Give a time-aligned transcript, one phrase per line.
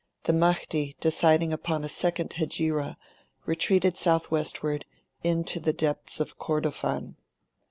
[0.23, 2.97] The Mahdi, deciding upon a second Hegira,
[3.45, 4.83] retreated south westward,
[5.21, 7.17] into the depths of Kordofan.